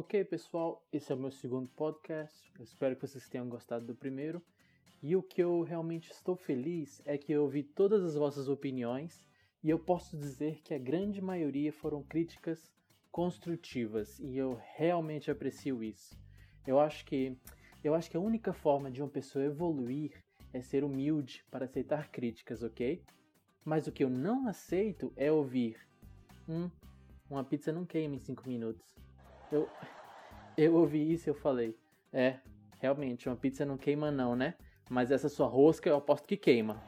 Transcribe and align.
Ok, 0.00 0.24
pessoal, 0.26 0.86
esse 0.92 1.10
é 1.10 1.14
o 1.16 1.18
meu 1.18 1.32
segundo 1.32 1.68
podcast. 1.70 2.52
Eu 2.56 2.62
espero 2.62 2.94
que 2.94 3.04
vocês 3.04 3.28
tenham 3.28 3.48
gostado 3.48 3.84
do 3.84 3.96
primeiro. 3.96 4.40
E 5.02 5.16
o 5.16 5.22
que 5.24 5.42
eu 5.42 5.62
realmente 5.62 6.12
estou 6.12 6.36
feliz 6.36 7.02
é 7.04 7.18
que 7.18 7.32
eu 7.32 7.42
ouvi 7.42 7.64
todas 7.64 8.04
as 8.04 8.14
vossas 8.14 8.48
opiniões 8.48 9.20
e 9.60 9.68
eu 9.68 9.76
posso 9.76 10.16
dizer 10.16 10.60
que 10.62 10.72
a 10.72 10.78
grande 10.78 11.20
maioria 11.20 11.72
foram 11.72 12.00
críticas 12.04 12.72
construtivas 13.10 14.20
e 14.20 14.36
eu 14.36 14.56
realmente 14.76 15.32
aprecio 15.32 15.82
isso. 15.82 16.16
Eu 16.64 16.78
acho 16.78 17.04
que 17.04 17.36
eu 17.82 17.92
acho 17.92 18.08
que 18.08 18.16
a 18.16 18.20
única 18.20 18.52
forma 18.52 18.92
de 18.92 19.02
uma 19.02 19.10
pessoa 19.10 19.46
evoluir 19.46 20.22
é 20.52 20.60
ser 20.62 20.84
humilde 20.84 21.44
para 21.50 21.64
aceitar 21.64 22.08
críticas, 22.12 22.62
ok? 22.62 23.02
Mas 23.64 23.88
o 23.88 23.92
que 23.92 24.04
eu 24.04 24.08
não 24.08 24.46
aceito 24.46 25.12
é 25.16 25.32
ouvir, 25.32 25.76
hum, 26.48 26.70
uma 27.28 27.42
pizza 27.42 27.72
não 27.72 27.84
queima 27.84 28.14
em 28.14 28.20
5 28.20 28.48
minutos. 28.48 29.07
Eu, 29.50 29.68
eu 30.56 30.74
ouvi 30.74 31.12
isso 31.12 31.28
e 31.28 31.30
eu 31.30 31.34
falei, 31.34 31.76
é, 32.12 32.36
realmente, 32.78 33.28
uma 33.28 33.36
pizza 33.36 33.64
não 33.64 33.76
queima 33.76 34.10
não, 34.10 34.36
né? 34.36 34.54
Mas 34.90 35.10
essa 35.10 35.28
sua 35.28 35.46
rosca 35.46 35.88
eu 35.88 35.96
aposto 35.96 36.26
que 36.26 36.36
queima. 36.36 36.82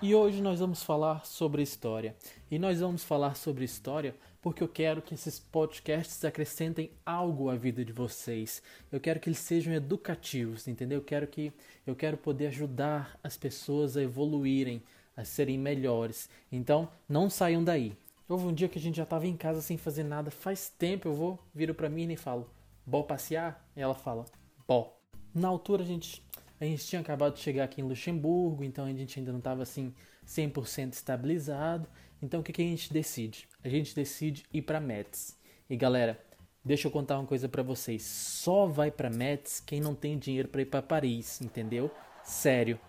E 0.00 0.14
hoje 0.14 0.42
nós 0.42 0.60
vamos 0.60 0.82
falar 0.82 1.24
sobre 1.24 1.62
história. 1.62 2.14
E 2.50 2.58
nós 2.58 2.80
vamos 2.80 3.02
falar 3.02 3.34
sobre 3.34 3.64
história 3.64 4.14
porque 4.42 4.62
eu 4.62 4.68
quero 4.68 5.02
que 5.02 5.14
esses 5.14 5.40
podcasts 5.40 6.24
acrescentem 6.24 6.90
algo 7.04 7.48
à 7.48 7.56
vida 7.56 7.84
de 7.84 7.92
vocês. 7.92 8.62
Eu 8.92 9.00
quero 9.00 9.18
que 9.18 9.28
eles 9.28 9.38
sejam 9.38 9.72
educativos, 9.72 10.68
entendeu? 10.68 10.98
Eu 10.98 11.04
quero 11.04 11.26
que 11.26 11.52
eu 11.86 11.96
quero 11.96 12.16
poder 12.16 12.48
ajudar 12.48 13.18
as 13.24 13.36
pessoas 13.36 13.96
a 13.96 14.02
evoluírem, 14.02 14.82
a 15.16 15.24
serem 15.24 15.58
melhores. 15.58 16.28
Então, 16.52 16.88
não 17.08 17.28
saiam 17.30 17.64
daí. 17.64 17.96
Houve 18.28 18.46
um 18.46 18.52
dia 18.52 18.68
que 18.68 18.78
a 18.78 18.82
gente 18.82 18.96
já 18.96 19.04
estava 19.04 19.26
em 19.26 19.36
casa 19.36 19.62
sem 19.62 19.76
fazer 19.76 20.02
nada, 20.02 20.30
faz 20.30 20.68
tempo, 20.68 21.08
eu 21.08 21.14
vou, 21.14 21.38
viro 21.54 21.74
para 21.74 21.88
mim 21.88 22.10
e 22.10 22.16
falo: 22.16 22.50
"Bom 22.84 23.02
passear?" 23.02 23.64
E 23.76 23.80
ela 23.80 23.94
fala: 23.94 24.24
"Bom". 24.66 24.98
Na 25.32 25.48
altura 25.48 25.82
a 25.82 25.86
gente 25.86 26.24
a 26.58 26.64
gente 26.64 26.86
tinha 26.86 27.00
acabado 27.00 27.34
de 27.34 27.40
chegar 27.40 27.64
aqui 27.64 27.80
em 27.80 27.84
Luxemburgo, 27.84 28.64
então 28.64 28.86
a 28.86 28.92
gente 28.92 29.18
ainda 29.18 29.30
não 29.30 29.38
estava 29.38 29.62
assim 29.62 29.94
100% 30.26 30.94
estabilizado. 30.94 31.86
Então 32.20 32.40
o 32.40 32.42
que, 32.42 32.52
que 32.52 32.62
a 32.62 32.64
gente 32.64 32.92
decide? 32.92 33.46
A 33.62 33.68
gente 33.68 33.94
decide 33.94 34.44
ir 34.52 34.62
para 34.62 34.80
Metz. 34.80 35.38
E 35.68 35.76
galera, 35.76 36.18
deixa 36.64 36.88
eu 36.88 36.90
contar 36.90 37.18
uma 37.18 37.26
coisa 37.26 37.48
para 37.48 37.62
vocês. 37.62 38.02
Só 38.02 38.66
vai 38.66 38.90
para 38.90 39.10
Metz 39.10 39.60
quem 39.60 39.80
não 39.80 39.94
tem 39.94 40.18
dinheiro 40.18 40.48
para 40.48 40.62
ir 40.62 40.66
para 40.66 40.80
Paris, 40.80 41.40
entendeu? 41.42 41.90
Sério. 42.24 42.80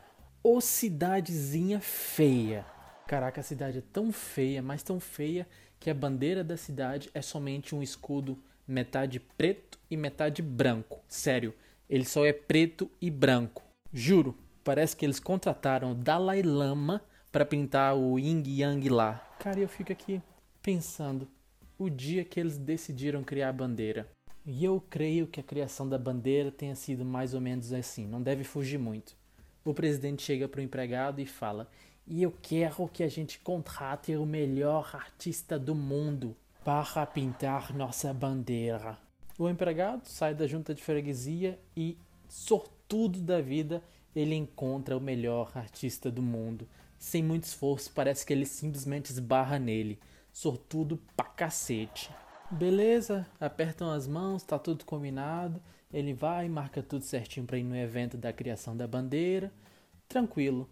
Ô 0.42 0.62
cidadezinha 0.62 1.82
feia. 1.82 2.66
Caraca, 3.08 3.40
a 3.40 3.44
cidade 3.44 3.78
é 3.78 3.84
tão 3.94 4.12
feia, 4.12 4.62
mas 4.62 4.84
tão 4.84 5.00
feia 5.00 5.48
que 5.80 5.90
a 5.90 5.94
bandeira 5.94 6.44
da 6.44 6.58
cidade 6.58 7.10
é 7.14 7.22
somente 7.22 7.74
um 7.74 7.82
escudo 7.82 8.38
metade 8.68 9.20
preto 9.20 9.80
e 9.90 9.96
metade 9.96 10.42
branco. 10.42 11.00
Sério. 11.08 11.54
Ele 11.90 12.04
só 12.04 12.26
é 12.26 12.34
preto 12.34 12.92
e 13.02 13.10
branco. 13.10 13.64
Juro, 13.94 14.38
parece 14.62 14.94
que 14.94 15.06
eles 15.06 15.22
contrataram 15.22 15.94
o 15.94 15.96
Dalai 15.96 16.42
Lama 16.42 17.02
para 17.32 17.46
pintar 17.46 17.96
o 17.96 18.20
Yin 18.20 18.44
Yang 18.46 18.90
lá. 18.90 19.26
Cara, 19.40 19.58
eu 19.58 19.70
fico 19.70 19.94
aqui 19.94 20.22
pensando 20.62 21.30
o 21.78 21.90
dia 21.90 22.26
que 22.26 22.38
eles 22.38 22.58
decidiram 22.58 23.24
criar 23.24 23.50
a 23.50 23.54
bandeira. 23.54 24.06
E 24.46 24.66
eu 24.66 24.84
creio 24.90 25.28
que 25.28 25.40
a 25.40 25.44
criação 25.44 25.88
da 25.88 25.98
bandeira 25.98 26.52
tenha 26.52 26.76
sido 26.76 27.06
mais 27.06 27.34
ou 27.34 27.40
menos 27.40 27.72
assim, 27.72 28.06
não 28.06 28.22
deve 28.22 28.44
fugir 28.44 28.78
muito. 28.78 29.16
O 29.64 29.74
presidente 29.74 30.24
chega 30.24 30.48
para 30.48 30.60
o 30.60 30.64
empregado 30.64 31.22
e 31.22 31.26
fala: 31.26 31.70
E 32.10 32.24
eu 32.24 32.34
quero 32.42 32.88
que 32.88 33.04
a 33.04 33.10
gente 33.10 33.38
contrate 33.40 34.16
o 34.16 34.26
melhor 34.26 34.92
artista 34.94 35.60
do 35.60 35.76
mundo 35.76 36.34
para 36.64 37.06
pintar 37.06 37.74
nossa 37.76 38.14
bandeira. 38.14 38.98
O 39.38 39.50
empregado 39.50 40.06
sai 40.06 40.34
da 40.34 40.48
junta 40.48 40.74
de 40.74 40.82
freguesia 40.82 41.60
e, 41.76 41.98
sortudo 42.30 43.20
da 43.20 43.42
vida, 43.42 43.84
ele 44.16 44.36
encontra 44.36 44.96
o 44.96 45.02
melhor 45.02 45.52
artista 45.54 46.10
do 46.10 46.22
mundo. 46.22 46.66
Sem 46.98 47.22
muito 47.22 47.44
esforço, 47.44 47.92
parece 47.94 48.26
que 48.26 48.32
ele 48.32 48.46
simplesmente 48.46 49.12
esbarra 49.12 49.60
nele. 49.60 50.00
Sortudo 50.32 51.00
pra 51.16 51.26
cacete. 51.26 52.10
Beleza, 52.50 53.28
apertam 53.38 53.92
as 53.92 54.08
mãos, 54.08 54.44
tá 54.44 54.58
tudo 54.58 54.86
combinado. 54.86 55.62
Ele 55.92 56.14
vai, 56.14 56.48
marca 56.48 56.82
tudo 56.82 57.04
certinho 57.04 57.46
para 57.46 57.58
ir 57.58 57.64
no 57.64 57.76
evento 57.76 58.18
da 58.18 58.32
criação 58.32 58.78
da 58.78 58.88
bandeira. 58.88 59.52
Tranquilo. 60.08 60.70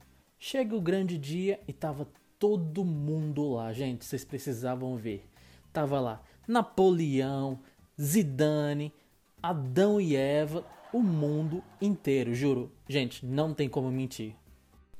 Chega 0.48 0.76
o 0.76 0.80
grande 0.80 1.18
dia 1.18 1.60
e 1.68 1.74
tava 1.74 2.08
todo 2.38 2.86
mundo 2.86 3.54
lá, 3.54 3.74
gente. 3.74 4.06
Vocês 4.06 4.24
precisavam 4.24 4.96
ver. 4.96 5.28
Tava 5.74 6.00
lá 6.00 6.22
Napoleão, 6.48 7.58
Zidane, 8.00 8.94
Adão 9.42 10.00
e 10.00 10.16
Eva, 10.16 10.64
o 10.94 11.02
mundo 11.02 11.64
inteiro, 11.82 12.36
juro. 12.36 12.72
Gente, 12.88 13.26
não 13.26 13.56
tem 13.56 13.68
como 13.68 13.90
mentir. 13.90 14.36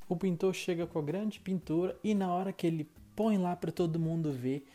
O 0.08 0.16
pintor 0.16 0.52
chega 0.52 0.84
com 0.84 0.98
a 0.98 1.02
grande 1.02 1.38
pintura 1.38 1.96
e 2.02 2.12
na 2.12 2.34
hora 2.34 2.52
que 2.52 2.66
ele 2.66 2.90
põe 3.14 3.38
lá 3.38 3.54
para 3.54 3.70
todo 3.70 4.00
mundo 4.00 4.32
ver, 4.32 4.66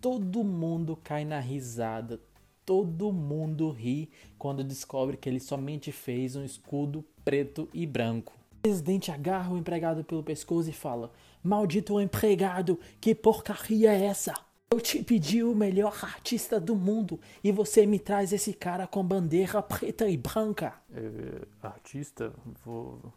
todo 0.00 0.44
mundo 0.44 0.96
cai 1.02 1.24
na 1.24 1.40
risada. 1.40 2.20
Todo 2.64 3.12
mundo 3.12 3.68
ri 3.72 4.08
quando 4.38 4.62
descobre 4.62 5.16
que 5.16 5.28
ele 5.28 5.40
somente 5.40 5.90
fez 5.90 6.36
um 6.36 6.44
escudo 6.44 7.04
preto 7.24 7.68
e 7.74 7.84
branco. 7.84 8.39
O 8.60 8.68
presidente 8.68 9.10
agarra 9.10 9.54
o 9.54 9.56
empregado 9.56 10.04
pelo 10.04 10.22
pescoço 10.22 10.68
e 10.68 10.72
fala: 10.74 11.10
Maldito 11.42 11.98
empregado, 11.98 12.78
que 13.00 13.14
porcaria 13.14 13.90
é 13.90 14.04
essa? 14.04 14.34
Eu 14.70 14.78
te 14.78 15.02
pedi 15.02 15.42
o 15.42 15.54
melhor 15.54 15.98
artista 16.02 16.60
do 16.60 16.76
mundo 16.76 17.18
e 17.42 17.50
você 17.50 17.86
me 17.86 17.98
traz 17.98 18.34
esse 18.34 18.52
cara 18.52 18.86
com 18.86 19.02
bandeira 19.02 19.62
preta 19.62 20.06
e 20.10 20.16
branca. 20.18 20.74
É, 20.92 21.46
artista? 21.62 22.34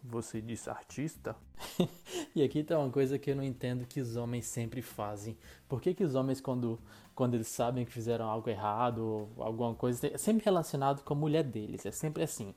Você 0.02 0.42
disse 0.42 0.70
artista? 0.70 1.36
e 2.34 2.42
aqui 2.42 2.64
tá 2.64 2.80
uma 2.80 2.90
coisa 2.90 3.20
que 3.20 3.30
eu 3.30 3.36
não 3.36 3.44
entendo 3.44 3.86
que 3.86 4.00
os 4.00 4.16
homens 4.16 4.46
sempre 4.46 4.82
fazem. 4.82 5.38
Por 5.68 5.82
que, 5.82 5.94
que 5.94 6.06
os 6.06 6.16
homens, 6.16 6.40
quando, 6.40 6.80
quando 7.14 7.34
eles 7.34 7.50
sabem 7.50 7.84
que 7.84 7.92
fizeram 7.92 8.30
algo 8.30 8.50
errado 8.50 9.30
ou 9.36 9.44
alguma 9.44 9.76
coisa, 9.76 10.08
é 10.08 10.18
sempre 10.18 10.46
relacionado 10.46 11.04
com 11.04 11.14
a 11.14 11.18
mulher 11.18 11.44
deles. 11.44 11.86
É 11.86 11.92
sempre 11.92 12.24
assim. 12.24 12.56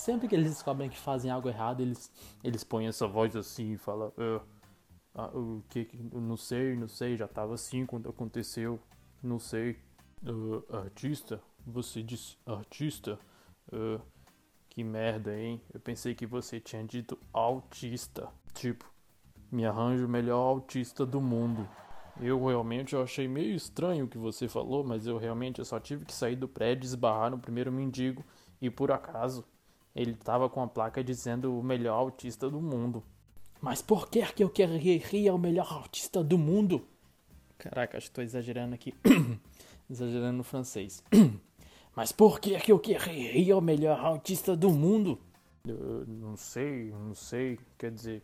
Sempre 0.00 0.28
que 0.28 0.34
eles 0.34 0.50
descobrem 0.50 0.88
que 0.88 0.98
fazem 0.98 1.30
algo 1.30 1.48
errado, 1.48 1.80
eles, 1.80 2.10
eles 2.42 2.64
põem 2.64 2.86
essa 2.86 3.06
voz 3.06 3.36
assim 3.36 3.72
e 3.72 3.76
falam. 3.76 4.08
Uh 4.16 4.40
ah, 5.14 5.26
o 5.34 5.62
que, 5.68 5.88
não 6.12 6.36
sei, 6.36 6.76
não 6.76 6.88
sei, 6.88 7.16
já 7.16 7.26
tava 7.26 7.54
assim 7.54 7.84
quando 7.84 8.08
aconteceu, 8.08 8.80
não 9.22 9.38
sei. 9.38 9.76
Uh, 10.22 10.64
artista? 10.74 11.42
Você 11.66 12.02
disse 12.02 12.36
artista? 12.46 13.18
Uh, 13.72 14.00
que 14.68 14.84
merda, 14.84 15.36
hein? 15.36 15.60
Eu 15.74 15.80
pensei 15.80 16.14
que 16.14 16.26
você 16.26 16.60
tinha 16.60 16.84
dito 16.84 17.18
autista. 17.32 18.28
Tipo, 18.54 18.88
me 19.50 19.66
arranjo 19.66 20.06
o 20.06 20.08
melhor 20.08 20.40
autista 20.40 21.04
do 21.04 21.20
mundo. 21.20 21.68
Eu 22.20 22.44
realmente 22.46 22.94
eu 22.94 23.02
achei 23.02 23.26
meio 23.26 23.54
estranho 23.54 24.04
o 24.04 24.08
que 24.08 24.18
você 24.18 24.46
falou, 24.46 24.84
mas 24.84 25.06
eu 25.06 25.18
realmente 25.18 25.58
eu 25.58 25.64
só 25.64 25.80
tive 25.80 26.04
que 26.04 26.12
sair 26.12 26.36
do 26.36 26.46
prédio, 26.46 26.84
esbarrar 26.84 27.30
no 27.30 27.38
primeiro 27.38 27.72
mendigo 27.72 28.24
e 28.60 28.70
por 28.70 28.92
acaso 28.92 29.44
ele 29.94 30.14
tava 30.14 30.48
com 30.48 30.62
a 30.62 30.66
placa 30.68 31.02
dizendo 31.02 31.58
o 31.58 31.62
melhor 31.62 31.96
autista 31.96 32.48
do 32.48 32.60
mundo. 32.60 33.02
Mas 33.60 33.82
por 33.82 34.08
que 34.08 34.24
que 34.32 34.42
eu 34.42 34.48
queria 34.48 35.34
o 35.34 35.38
melhor 35.38 35.70
artista 35.72 36.24
do 36.24 36.38
mundo? 36.38 36.86
Caraca, 37.58 37.98
acho 37.98 38.06
que 38.08 38.14
tô 38.14 38.22
exagerando 38.22 38.74
aqui. 38.74 38.94
exagerando 39.90 40.38
no 40.38 40.44
francês. 40.44 41.04
Mas 41.94 42.12
por 42.12 42.40
que 42.40 42.58
que 42.60 42.72
eu 42.72 42.78
queria 42.78 43.58
o 43.58 43.60
melhor 43.60 43.98
artista 43.98 44.56
do 44.56 44.70
mundo? 44.70 45.20
Eu 45.66 46.06
não 46.06 46.36
sei, 46.36 46.90
não 46.90 47.14
sei. 47.14 47.58
Quer 47.76 47.90
dizer, 47.90 48.22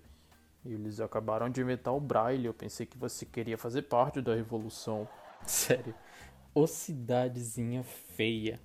eles 0.64 1.00
acabaram 1.00 1.50
de 1.50 1.60
inventar 1.60 1.94
o 1.94 2.00
braille. 2.00 2.46
Eu 2.46 2.54
pensei 2.54 2.86
que 2.86 2.96
você 2.96 3.26
queria 3.26 3.58
fazer 3.58 3.82
parte 3.82 4.22
da 4.22 4.34
revolução. 4.34 5.06
Sério. 5.46 5.94
Ô 6.54 6.66
cidadezinha 6.66 7.82
feia. 7.82 8.58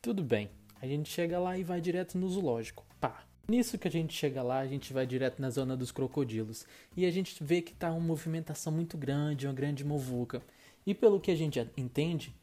Tudo 0.00 0.22
bem. 0.22 0.48
A 0.80 0.86
gente 0.86 1.08
chega 1.08 1.38
lá 1.38 1.58
e 1.58 1.64
vai 1.64 1.80
direto 1.80 2.18
no 2.18 2.28
zoológico. 2.28 2.84
Pá. 3.00 3.24
Nisso 3.48 3.78
que 3.78 3.86
a 3.86 3.90
gente 3.90 4.12
chega 4.12 4.42
lá, 4.42 4.58
a 4.58 4.66
gente 4.66 4.92
vai 4.92 5.06
direto 5.06 5.40
na 5.40 5.50
zona 5.50 5.76
dos 5.76 5.92
crocodilos 5.92 6.66
e 6.96 7.06
a 7.06 7.10
gente 7.12 7.42
vê 7.44 7.62
que 7.62 7.72
tá 7.72 7.92
uma 7.92 8.00
movimentação 8.00 8.72
muito 8.72 8.98
grande, 8.98 9.46
uma 9.46 9.54
grande 9.54 9.84
movuca. 9.84 10.42
E 10.84 10.92
pelo 10.92 11.20
que 11.20 11.30
a 11.30 11.36
gente 11.36 11.60
entende, 11.76 12.34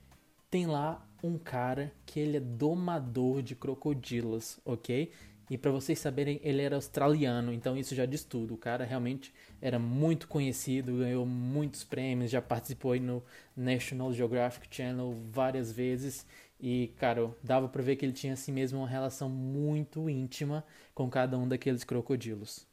tem 0.50 0.66
lá 0.66 1.06
um 1.22 1.38
cara 1.38 1.92
que 2.06 2.20
ele 2.20 2.38
é 2.38 2.40
domador 2.40 3.42
de 3.42 3.56
crocodilos, 3.56 4.60
ok? 4.64 5.12
E 5.50 5.58
para 5.58 5.72
vocês 5.72 6.00
saberem, 6.00 6.40
ele 6.44 6.62
era 6.62 6.76
australiano, 6.76 7.54
então 7.54 7.78
isso 7.78 7.94
já 7.94 8.06
diz 8.06 8.24
tudo. 8.24 8.54
O 8.54 8.58
cara 8.58 8.86
realmente 8.86 9.34
era 9.62 9.78
muito 9.78 10.28
conhecido, 10.28 10.98
ganhou 10.98 11.26
muitos 11.26 11.84
prêmios, 11.84 12.32
já 12.32 12.42
participou 12.42 12.98
no 13.00 13.24
National 13.56 14.14
Geographic 14.14 14.68
Channel 14.74 15.16
várias 15.32 15.72
vezes 15.72 16.26
e, 16.60 16.94
cara, 16.98 17.30
dava 17.44 17.68
pra 17.68 17.84
ver 17.84 17.98
que 17.98 18.06
ele 18.06 18.14
tinha 18.14 18.34
assim 18.34 18.52
mesmo 18.52 18.80
uma 18.80 18.88
relação 18.88 19.30
muito 19.30 20.10
íntima 20.10 20.64
com 20.96 21.10
cada 21.10 21.38
um 21.38 21.48
daqueles 21.48 21.84
crocodilos. 21.84 22.66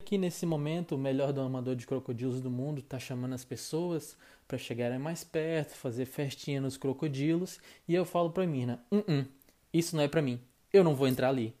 Aqui 0.00 0.18
nesse 0.18 0.44
momento, 0.44 0.96
o 0.96 0.98
melhor 0.98 1.32
domador 1.32 1.76
de 1.76 1.86
crocodilos 1.86 2.40
do 2.40 2.50
mundo 2.50 2.80
está 2.80 2.98
chamando 2.98 3.34
as 3.34 3.44
pessoas 3.44 4.16
para 4.46 4.58
chegarem 4.58 4.98
mais 4.98 5.24
perto, 5.24 5.76
fazer 5.76 6.04
festinha 6.06 6.60
nos 6.60 6.76
crocodilos, 6.76 7.58
e 7.88 7.94
eu 7.94 8.04
falo 8.04 8.30
pra 8.30 8.46
Mirna: 8.46 8.84
"Uh, 8.90 9.02
-uh 9.02 9.26
isso 9.72 9.96
não 9.96 10.02
é 10.02 10.08
para 10.08 10.20
mim. 10.20 10.38
Eu 10.70 10.84
não 10.84 10.94
vou 10.94 11.08
entrar 11.08 11.28
ali. 11.30 11.54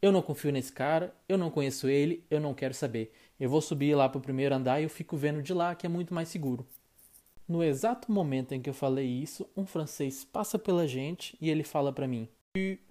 Eu 0.00 0.12
não 0.12 0.22
confio 0.22 0.52
nesse 0.52 0.72
cara, 0.72 1.14
eu 1.28 1.36
não 1.36 1.50
conheço 1.50 1.88
ele, 1.88 2.24
eu 2.30 2.40
não 2.40 2.54
quero 2.54 2.72
saber. 2.72 3.12
Eu 3.38 3.50
vou 3.50 3.60
subir 3.60 3.94
lá 3.94 4.08
pro 4.08 4.20
primeiro 4.20 4.54
andar 4.54 4.80
e 4.80 4.84
eu 4.84 4.90
fico 4.90 5.16
vendo 5.16 5.42
de 5.42 5.52
lá 5.52 5.74
que 5.74 5.86
é 5.86 5.88
muito 5.88 6.14
mais 6.14 6.28
seguro." 6.28 6.66
No 7.48 7.64
exato 7.64 8.12
momento 8.12 8.52
em 8.52 8.60
que 8.60 8.68
eu 8.68 8.74
falei 8.74 9.06
isso, 9.06 9.48
um 9.56 9.64
francês 9.64 10.24
passa 10.24 10.58
pela 10.58 10.86
gente 10.86 11.36
e 11.40 11.48
ele 11.48 11.64
fala 11.64 11.92
para 11.92 12.06
mim: 12.06 12.28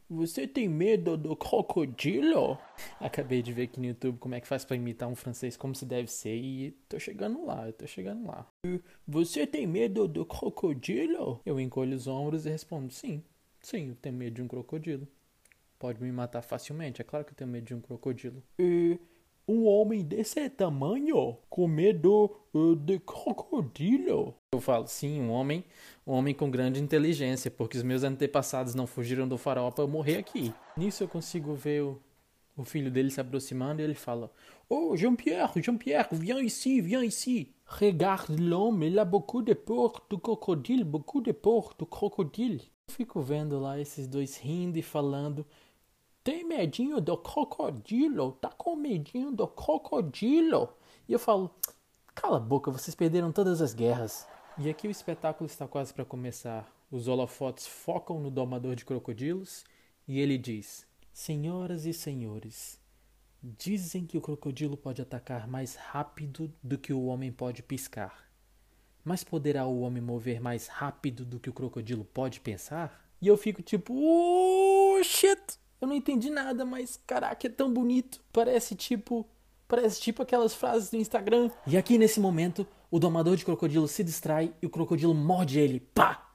você 0.10 0.48
tem 0.48 0.68
medo 0.68 1.18
do 1.18 1.36
crocodilo? 1.36 2.58
Acabei 3.00 3.42
de 3.42 3.54
ver 3.54 3.64
aqui 3.64 3.80
no 3.80 3.86
YouTube 3.86 4.18
como 4.20 4.36
é 4.36 4.42
que 4.42 4.48
faz 4.48 4.66
para 4.66 4.76
imitar 4.76 5.08
um 5.08 5.16
francês 5.16 5.58
como 5.58 5.76
se 5.76 5.86
deve 5.86 6.10
ser 6.10 6.36
e 6.36 6.72
tô 6.88 6.98
chegando 6.98 7.46
lá, 7.46 7.68
eu 7.68 7.74
tô 7.74 7.86
chegando 7.86 8.26
lá. 8.26 8.48
Você 9.08 9.46
tem 9.46 9.68
medo 9.68 10.08
do 10.08 10.26
crocodilo? 10.26 11.42
Eu 11.46 11.60
encolho 11.60 11.96
os 11.96 12.08
ombros 12.08 12.46
e 12.46 12.50
respondo: 12.50 12.92
sim, 12.92 13.24
sim, 13.62 13.90
eu 13.90 13.96
tenho 13.96 14.16
medo 14.16 14.36
de 14.36 14.42
um 14.42 14.48
crocodilo. 14.48 15.08
Pode 15.80 16.02
me 16.02 16.12
matar 16.12 16.42
facilmente, 16.42 17.02
é 17.02 17.04
claro 17.04 17.24
que 17.24 17.32
eu 17.32 17.36
tenho 17.36 17.50
medo 17.50 17.66
de 17.66 17.76
um 17.76 17.82
crocodilo. 17.82 18.42
E 18.58 19.00
um 19.48 19.66
homem 19.66 20.04
desse 20.04 20.50
tamanho 20.50 21.38
com 21.50 21.68
medo 21.68 22.36
uh, 22.54 22.76
de 22.76 23.00
crocodilo? 23.00 24.36
Eu 24.52 24.60
falo, 24.60 24.88
sim, 24.88 25.22
um 25.22 25.30
homem, 25.30 25.64
um 26.06 26.14
homem 26.14 26.34
com 26.34 26.50
grande 26.50 26.82
inteligência, 26.82 27.52
porque 27.52 27.78
os 27.78 27.84
meus 27.84 28.04
antepassados 28.04 28.74
não 28.74 28.88
fugiram 28.88 29.28
do 29.28 29.38
farol 29.38 29.72
para 29.72 29.84
eu 29.84 29.88
morrer 29.88 30.18
aqui. 30.18 30.52
Nisso 30.76 31.04
eu 31.04 31.08
consigo 31.08 31.54
ver 31.54 31.84
o, 31.84 32.02
o 32.58 32.66
filho 32.66 32.90
dele 32.90 33.12
se 33.12 33.22
aproximando 33.22 33.80
e 33.80 33.86
ele 33.86 33.94
fala: 33.94 34.32
Oh, 34.68 34.98
Jean-Pierre, 34.98 35.62
Jean-Pierre, 35.62 36.10
viens 36.12 36.42
ici, 36.42 36.82
viens 36.82 37.04
ici. 37.04 37.54
Regarde 37.66 38.36
l'homme, 38.38 38.88
il 38.88 38.98
a 38.98 39.06
beaucoup 39.06 39.44
de 39.44 39.54
peur 39.54 40.02
do 40.10 40.18
crocodile, 40.18 40.84
beaucoup 40.84 41.22
de 41.22 41.34
peur 41.34 41.76
do 41.78 41.86
crocodile. 41.86 42.62
Fico 42.90 43.22
vendo 43.22 43.60
lá 43.60 43.80
esses 43.80 44.08
dois 44.08 44.38
rindo 44.38 44.78
e 44.78 44.82
falando 44.82 45.46
tem 46.28 46.44
medinho 46.44 47.00
do 47.00 47.18
crocodilo? 47.18 48.34
Tá 48.34 48.50
com 48.50 48.76
medinho 48.76 49.32
do 49.32 49.48
crocodilo? 49.48 50.76
E 51.08 51.14
eu 51.14 51.20
falo, 51.20 51.56
cala 52.14 52.36
a 52.36 52.40
boca, 52.42 52.70
vocês 52.70 52.94
perderam 52.94 53.32
todas 53.32 53.62
as 53.62 53.74
guerras. 53.74 54.28
E 54.58 54.70
aqui 54.70 54.90
o 54.90 54.92
espetáculo 54.92 55.46
está 55.46 55.66
quase 55.66 55.94
para 55.94 56.04
começar. 56.04 56.70
Os 56.92 57.08
holofotes 57.08 57.66
focam 57.66 58.20
no 58.20 58.30
domador 58.30 58.76
de 58.76 58.84
crocodilos 58.84 59.64
e 60.06 60.20
ele 60.20 60.38
diz: 60.38 60.86
Senhoras 61.14 61.86
e 61.86 61.94
senhores, 61.94 62.78
dizem 63.42 64.06
que 64.06 64.18
o 64.18 64.22
crocodilo 64.22 64.76
pode 64.76 65.02
atacar 65.02 65.48
mais 65.48 65.76
rápido 65.76 66.54
do 66.62 66.78
que 66.78 66.92
o 66.92 67.06
homem 67.06 67.32
pode 67.32 67.64
piscar. 67.64 68.27
Mas 69.08 69.24
poderá 69.24 69.66
o 69.66 69.80
homem 69.80 70.04
mover 70.04 70.42
mais 70.42 70.68
rápido 70.68 71.24
do 71.24 71.40
que 71.40 71.50
o 71.50 71.54
crocodilo 71.54 72.04
pode 72.04 72.42
pensar? 72.42 73.10
E 73.22 73.28
eu 73.30 73.38
fico 73.38 73.62
tipo, 73.62 73.94
oh 73.96 75.02
shit! 75.02 75.40
Eu 75.80 75.88
não 75.88 75.96
entendi 75.96 76.30
nada, 76.30 76.66
mas 76.66 77.00
caraca, 77.08 77.48
é 77.48 77.50
tão 77.50 77.72
bonito. 77.72 78.20
Parece 78.34 78.76
tipo. 78.76 79.26
Parece 79.66 80.02
tipo 80.02 80.22
aquelas 80.22 80.54
frases 80.54 80.90
do 80.90 80.98
Instagram. 80.98 81.50
E 81.66 81.78
aqui 81.78 81.98
nesse 81.98 82.20
momento, 82.20 82.68
o 82.92 83.00
domador 83.00 83.38
de 83.38 83.46
crocodilo 83.46 83.88
se 83.88 84.04
distrai 84.04 84.54
e 84.62 84.66
o 84.66 84.70
crocodilo 84.70 85.16
morde 85.16 85.58
ele. 85.58 85.80
Pá! 85.80 86.30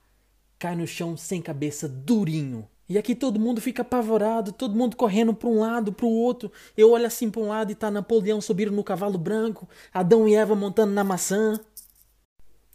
Cai 0.59 0.75
no 0.75 0.87
chão 0.87 1.15
sem 1.15 1.43
cabeça, 1.43 1.87
durinho. 1.87 2.67
E 2.89 2.97
aqui 2.97 3.15
todo 3.15 3.39
mundo 3.39 3.61
fica 3.61 3.83
apavorado, 3.83 4.51
todo 4.51 4.75
mundo 4.75 4.97
correndo 4.97 5.35
para 5.35 5.49
um 5.49 5.59
lado, 5.59 5.93
para 5.93 6.07
o 6.07 6.11
outro. 6.11 6.51
Eu 6.75 6.93
olho 6.93 7.07
assim 7.07 7.31
para 7.31 7.43
um 7.43 7.49
lado 7.49 7.71
e 7.71 7.75
tá 7.75 7.91
Napoleão 7.91 8.41
subindo 8.41 8.73
no 8.73 8.83
cavalo 8.83 9.19
branco, 9.19 9.69
Adão 9.93 10.27
e 10.27 10.35
Eva 10.35 10.55
montando 10.55 10.93
na 10.93 11.05
maçã. 11.05 11.61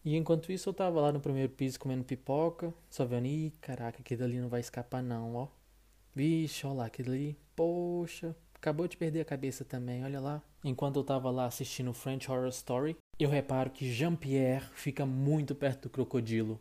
E 0.08 0.16
enquanto 0.16 0.54
isso 0.54 0.70
eu 0.70 0.74
tava 0.74 1.02
lá 1.02 1.12
no 1.12 1.20
primeiro 1.20 1.52
piso 1.52 1.78
comendo 1.78 2.02
pipoca, 2.02 2.74
só 2.90 3.04
vendo, 3.04 3.26
ih, 3.26 3.52
caraca, 3.60 4.00
aquele 4.00 4.24
ali 4.24 4.40
não 4.40 4.48
vai 4.48 4.62
escapar 4.62 5.04
não, 5.04 5.36
ó. 5.36 5.48
Vixe, 6.16 6.66
olha 6.66 6.76
lá, 6.76 6.86
aquele 6.86 7.10
ali. 7.10 7.38
Poxa, 7.54 8.34
acabou 8.56 8.88
de 8.88 8.96
perder 8.96 9.20
a 9.20 9.26
cabeça 9.26 9.66
também, 9.66 10.06
olha 10.06 10.22
lá. 10.22 10.42
Enquanto 10.64 10.96
eu 10.96 11.04
tava 11.04 11.30
lá 11.30 11.46
assistindo 11.46 11.92
French 11.92 12.32
Horror 12.32 12.48
Story, 12.48 12.96
eu 13.20 13.30
reparo 13.30 13.70
que 13.70 13.92
Jean-Pierre 13.92 14.70
fica 14.76 15.06
muito 15.06 15.54
perto 15.54 15.82
do 15.82 15.90
crocodilo. 15.90 16.58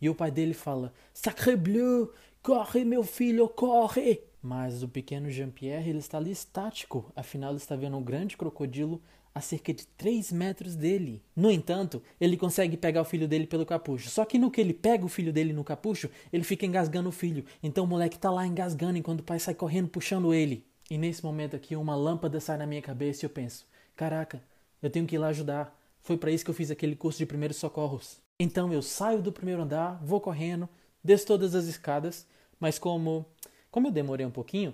E 0.00 0.08
o 0.08 0.14
pai 0.14 0.30
dele 0.30 0.54
fala: 0.54 0.90
Sacré 1.12 1.54
bleu, 1.54 2.14
corre 2.42 2.82
meu 2.82 3.04
filho, 3.04 3.46
corre! 3.46 4.22
Mas 4.40 4.82
o 4.82 4.88
pequeno 4.88 5.28
Jean-Pierre 5.28 5.90
ele 5.90 5.98
está 5.98 6.16
ali 6.16 6.30
estático, 6.30 7.12
afinal 7.14 7.50
ele 7.50 7.58
está 7.58 7.76
vendo 7.76 7.98
um 7.98 8.02
grande 8.02 8.38
crocodilo 8.38 9.02
a 9.36 9.40
cerca 9.42 9.74
de 9.74 9.86
3 9.98 10.32
metros 10.32 10.74
dele. 10.74 11.22
No 11.36 11.50
entanto, 11.50 12.02
ele 12.18 12.38
consegue 12.38 12.74
pegar 12.74 13.02
o 13.02 13.04
filho 13.04 13.28
dele 13.28 13.46
pelo 13.46 13.66
capucho. 13.66 14.08
Só 14.08 14.24
que 14.24 14.38
no 14.38 14.50
que 14.50 14.58
ele 14.58 14.72
pega 14.72 15.04
o 15.04 15.10
filho 15.10 15.30
dele 15.30 15.52
no 15.52 15.62
capucho, 15.62 16.08
ele 16.32 16.42
fica 16.42 16.64
engasgando 16.64 17.10
o 17.10 17.12
filho. 17.12 17.44
Então 17.62 17.84
o 17.84 17.86
moleque 17.86 18.18
tá 18.18 18.30
lá 18.30 18.46
engasgando 18.46 18.96
enquanto 18.96 19.20
o 19.20 19.22
pai 19.22 19.38
sai 19.38 19.52
correndo 19.54 19.90
puxando 19.90 20.32
ele. 20.32 20.64
E 20.90 20.96
nesse 20.96 21.22
momento 21.22 21.54
aqui, 21.54 21.76
uma 21.76 21.94
lâmpada 21.94 22.40
sai 22.40 22.56
na 22.56 22.66
minha 22.66 22.80
cabeça 22.80 23.24
e 23.24 23.26
eu 23.26 23.30
penso: 23.30 23.66
caraca, 23.94 24.42
eu 24.80 24.88
tenho 24.88 25.06
que 25.06 25.16
ir 25.16 25.18
lá 25.18 25.26
ajudar. 25.26 25.78
Foi 26.00 26.16
para 26.16 26.30
isso 26.30 26.42
que 26.42 26.50
eu 26.50 26.54
fiz 26.54 26.70
aquele 26.70 26.96
curso 26.96 27.18
de 27.18 27.26
primeiros 27.26 27.58
socorros. 27.58 28.16
Então 28.40 28.72
eu 28.72 28.80
saio 28.80 29.20
do 29.20 29.30
primeiro 29.30 29.60
andar, 29.60 30.02
vou 30.02 30.18
correndo, 30.18 30.66
desço 31.04 31.26
todas 31.26 31.54
as 31.54 31.66
escadas, 31.66 32.26
mas 32.58 32.78
como 32.78 33.26
como 33.70 33.88
eu 33.88 33.92
demorei 33.92 34.24
um 34.24 34.30
pouquinho, 34.30 34.72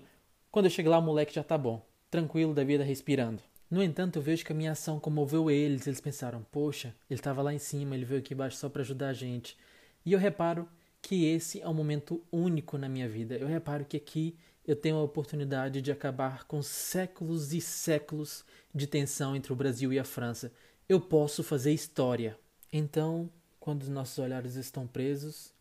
quando 0.53 0.67
eu 0.67 0.70
chego 0.70 0.88
lá 0.88 0.99
o 0.99 1.03
moleque 1.03 1.35
já 1.35 1.43
tá 1.43 1.59
bom, 1.59 1.85
tranquilo 2.09 2.55
da 2.55 2.62
vida 2.62 2.85
respirando. 2.85 3.43
No 3.72 3.82
entanto, 3.82 4.16
eu 4.19 4.22
vejo 4.22 4.44
que 4.44 4.52
a 4.52 4.54
minha 4.54 4.72
ação 4.72 5.00
comoveu 5.00 5.50
eles. 5.50 5.86
Eles 5.86 5.98
pensaram: 5.98 6.44
poxa, 6.52 6.94
ele 7.08 7.19
estava 7.19 7.40
lá 7.40 7.54
em 7.54 7.58
cima, 7.58 7.94
ele 7.94 8.04
veio 8.04 8.20
aqui 8.20 8.34
embaixo 8.34 8.58
só 8.58 8.69
para 8.69 8.82
ajudar 8.82 9.08
a 9.08 9.12
gente. 9.14 9.56
E 10.04 10.12
eu 10.12 10.19
reparo 10.19 10.69
que 11.00 11.24
esse 11.24 11.58
é 11.58 11.66
um 11.66 11.72
momento 11.72 12.22
único 12.30 12.76
na 12.76 12.86
minha 12.86 13.08
vida. 13.08 13.34
Eu 13.34 13.46
reparo 13.46 13.86
que 13.86 13.96
aqui 13.96 14.36
eu 14.66 14.76
tenho 14.76 14.96
a 14.96 15.02
oportunidade 15.02 15.80
de 15.80 15.90
acabar 15.90 16.44
com 16.44 16.62
séculos 16.62 17.54
e 17.54 17.62
séculos 17.62 18.44
de 18.74 18.86
tensão 18.86 19.34
entre 19.34 19.54
o 19.54 19.56
Brasil 19.56 19.90
e 19.90 19.98
a 19.98 20.04
França. 20.04 20.52
Eu 20.86 21.00
posso 21.00 21.42
fazer 21.42 21.72
história. 21.72 22.38
Então, 22.70 23.30
quando 23.58 23.84
os 23.84 23.88
nossos 23.88 24.18
olhares 24.18 24.54
estão 24.54 24.86
presos, 24.86 25.54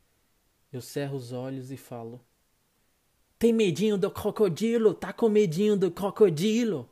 eu 0.70 0.82
cerro 0.82 1.16
os 1.16 1.32
olhos 1.32 1.72
e 1.72 1.78
falo: 1.78 2.20
Tem 3.40 3.54
medinho 3.54 3.98
do 3.98 4.12
crocodilo? 4.12 4.94
Tá 4.94 5.14
com 5.14 5.30
medinho 5.30 5.78
do 5.78 5.90
crocodilo? 5.90 6.90